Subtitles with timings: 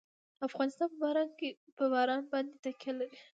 [0.47, 0.89] افغانستان
[1.77, 3.17] په باران باندې تکیه لري.